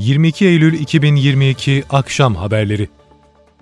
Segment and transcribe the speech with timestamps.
[0.00, 2.88] 22 Eylül 2022 Akşam Haberleri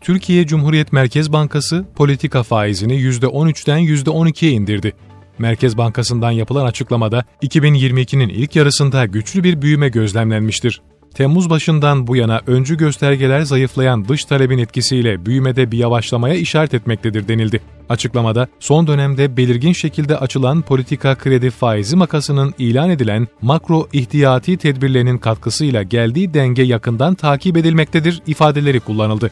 [0.00, 4.92] Türkiye Cumhuriyet Merkez Bankası politika faizini %13'ten %12'ye indirdi.
[5.38, 10.82] Merkez Bankası'ndan yapılan açıklamada 2022'nin ilk yarısında güçlü bir büyüme gözlemlenmiştir.
[11.14, 17.28] Temmuz başından bu yana öncü göstergeler zayıflayan dış talebin etkisiyle büyümede bir yavaşlamaya işaret etmektedir
[17.28, 17.60] denildi.
[17.88, 25.18] Açıklamada son dönemde belirgin şekilde açılan politika kredi faizi makasının ilan edilen makro ihtiyati tedbirlerinin
[25.18, 29.30] katkısıyla geldiği denge yakından takip edilmektedir ifadeleri kullanıldı.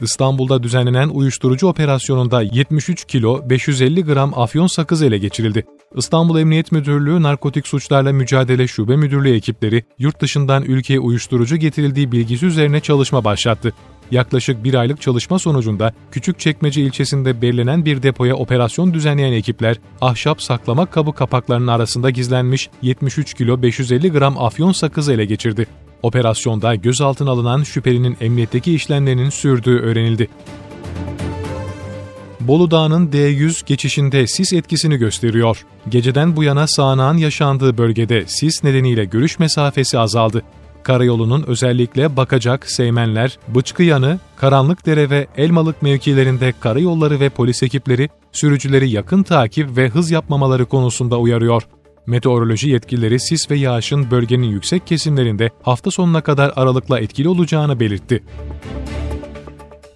[0.00, 5.64] İstanbul'da düzenlenen uyuşturucu operasyonunda 73 kilo 550 gram afyon sakız ele geçirildi.
[5.96, 12.46] İstanbul Emniyet Müdürlüğü Narkotik Suçlarla Mücadele Şube Müdürlüğü ekipleri yurt dışından ülkeye uyuşturucu getirildiği bilgisi
[12.46, 13.72] üzerine çalışma başlattı.
[14.10, 20.86] Yaklaşık bir aylık çalışma sonucunda Küçükçekmece ilçesinde belirlenen bir depoya operasyon düzenleyen ekipler, ahşap saklama
[20.86, 25.66] kabı kapaklarının arasında gizlenmiş 73 kilo 550 gram afyon sakızı ele geçirdi.
[26.02, 30.28] Operasyonda gözaltına alınan şüphelinin emniyetteki işlemlerinin sürdüğü öğrenildi.
[32.40, 35.66] Bolu Dağı'nın D100 geçişinde sis etkisini gösteriyor.
[35.88, 40.42] Geceden bu yana sağanağın yaşandığı bölgede sis nedeniyle görüş mesafesi azaldı.
[40.82, 49.22] Karayolunun özellikle Bakacak, Seymenler, Bıçkıyanı, Karanlıkdere ve Elmalık mevkilerinde karayolları ve polis ekipleri sürücüleri yakın
[49.22, 51.62] takip ve hız yapmamaları konusunda uyarıyor.
[52.06, 58.22] Meteoroloji yetkilileri sis ve yağışın bölgenin yüksek kesimlerinde hafta sonuna kadar aralıkla etkili olacağını belirtti.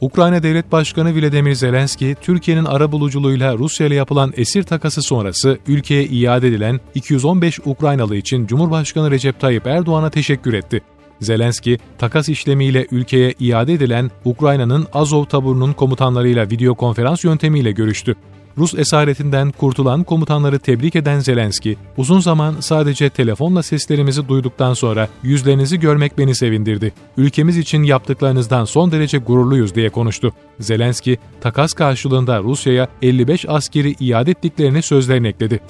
[0.00, 6.04] Ukrayna Devlet Başkanı Vladimir Zelenski, Türkiye'nin ara buluculuğuyla Rusya ile yapılan esir takası sonrası ülkeye
[6.04, 10.82] iade edilen 215 Ukraynalı için Cumhurbaşkanı Recep Tayyip Erdoğan'a teşekkür etti.
[11.20, 18.16] Zelenski, takas işlemiyle ülkeye iade edilen Ukrayna'nın Azov taburunun komutanlarıyla video konferans yöntemiyle görüştü.
[18.58, 25.80] Rus esaretinden kurtulan komutanları tebrik eden Zelenski, uzun zaman sadece telefonla seslerimizi duyduktan sonra yüzlerinizi
[25.80, 26.92] görmek beni sevindirdi.
[27.16, 30.32] Ülkemiz için yaptıklarınızdan son derece gururluyuz diye konuştu.
[30.60, 35.60] Zelenski, takas karşılığında Rusya'ya 55 askeri iade ettiklerini sözlerine ekledi.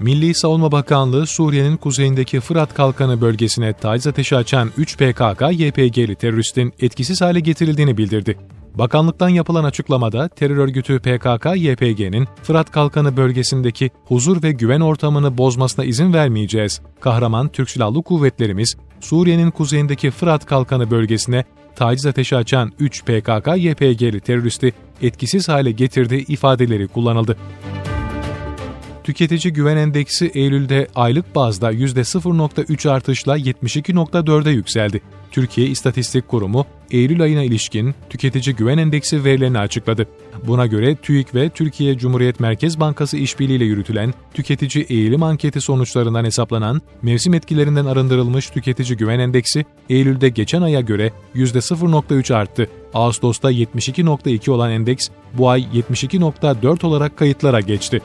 [0.00, 7.20] Milli Savunma Bakanlığı Suriye'nin kuzeyindeki Fırat Kalkanı bölgesine taciz ateşi açan 3 PKK-YPG'li teröristin etkisiz
[7.20, 8.36] hale getirildiğini bildirdi.
[8.74, 16.12] Bakanlıktan yapılan açıklamada terör örgütü PKK-YPG'nin Fırat Kalkanı bölgesindeki huzur ve güven ortamını bozmasına izin
[16.12, 16.80] vermeyeceğiz.
[17.00, 21.44] Kahraman Türk Silahlı Kuvvetlerimiz Suriye'nin kuzeyindeki Fırat Kalkanı bölgesine
[21.76, 27.36] taciz ateşi açan 3 PKK-YPG'li teröristi etkisiz hale getirdiği ifadeleri kullanıldı.
[29.04, 35.02] Tüketici Güven Endeksi Eylül'de aylık bazda %0.3 artışla 72.4'e yükseldi.
[35.34, 40.06] Türkiye İstatistik Kurumu, Eylül ayına ilişkin tüketici güven endeksi verilerini açıkladı.
[40.46, 46.82] Buna göre TÜİK ve Türkiye Cumhuriyet Merkez Bankası işbirliğiyle yürütülen tüketici eğilim anketi sonuçlarından hesaplanan
[47.02, 52.68] mevsim etkilerinden arındırılmış tüketici güven endeksi Eylül'de geçen aya göre %0.3 arttı.
[52.94, 58.00] Ağustos'ta 72.2 olan endeks bu ay 72.4 olarak kayıtlara geçti.